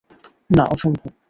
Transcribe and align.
না, 0.49 0.63
অসম্ভব। 0.65 1.11